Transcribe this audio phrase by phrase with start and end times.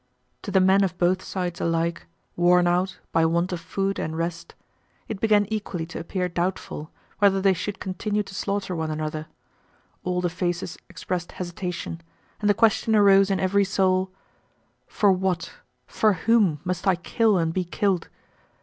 [0.41, 4.55] To the men of both sides alike, worn out by want of food and rest,
[5.07, 6.89] it began equally to appear doubtful
[7.19, 9.27] whether they should continue to slaughter one another;
[10.03, 12.01] all the faces expressed hesitation,
[12.39, 14.09] and the question arose in every soul:
[14.87, 15.53] "For what,
[15.85, 18.09] for whom, must I kill and be killed?...